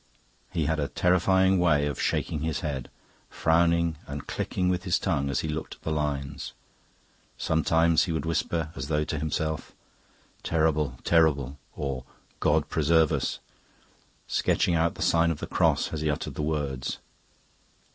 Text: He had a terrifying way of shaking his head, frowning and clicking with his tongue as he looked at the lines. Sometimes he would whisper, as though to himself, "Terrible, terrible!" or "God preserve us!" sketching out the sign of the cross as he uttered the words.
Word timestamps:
He 0.49 0.65
had 0.65 0.79
a 0.79 0.87
terrifying 0.87 1.59
way 1.59 1.85
of 1.85 2.01
shaking 2.01 2.39
his 2.39 2.61
head, 2.61 2.89
frowning 3.29 3.97
and 4.07 4.25
clicking 4.25 4.67
with 4.67 4.83
his 4.83 4.97
tongue 4.97 5.29
as 5.29 5.41
he 5.41 5.47
looked 5.47 5.75
at 5.75 5.83
the 5.83 5.91
lines. 5.91 6.53
Sometimes 7.37 8.05
he 8.05 8.11
would 8.11 8.25
whisper, 8.25 8.71
as 8.75 8.87
though 8.87 9.03
to 9.03 9.19
himself, 9.19 9.73
"Terrible, 10.41 10.97
terrible!" 11.03 11.59
or 11.75 12.03
"God 12.39 12.67
preserve 12.67 13.11
us!" 13.11 13.37
sketching 14.25 14.73
out 14.73 14.95
the 14.95 15.03
sign 15.03 15.29
of 15.29 15.37
the 15.37 15.45
cross 15.45 15.93
as 15.93 16.01
he 16.01 16.09
uttered 16.09 16.33
the 16.33 16.41
words. 16.41 16.97